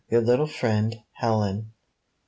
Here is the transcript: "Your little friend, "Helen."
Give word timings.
"Your 0.09 0.21
little 0.21 0.47
friend, 0.47 0.95
"Helen." 1.11 1.73